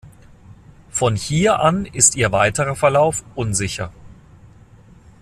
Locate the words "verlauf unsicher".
2.75-3.91